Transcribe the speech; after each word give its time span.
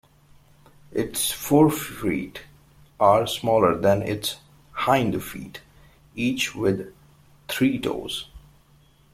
Its 0.91 1.29
forefeet 1.31 2.39
are 2.99 3.27
smaller 3.27 3.77
than 3.77 4.01
its 4.01 4.37
hind 4.71 5.23
feet, 5.23 5.61
each 6.15 6.55
with 6.55 6.91
three 7.47 7.77
toes. 7.79 8.27